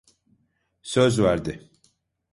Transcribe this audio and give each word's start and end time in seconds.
Söz 0.81 1.19
verdi. 1.21 1.69